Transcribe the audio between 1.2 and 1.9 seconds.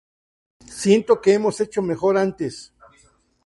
que hemos hecho